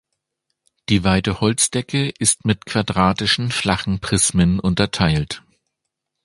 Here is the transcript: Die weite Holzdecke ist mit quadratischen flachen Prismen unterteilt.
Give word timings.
Die 0.89 1.03
weite 1.03 1.41
Holzdecke 1.41 2.09
ist 2.17 2.43
mit 2.43 2.65
quadratischen 2.65 3.51
flachen 3.51 3.99
Prismen 3.99 4.59
unterteilt. 4.59 5.43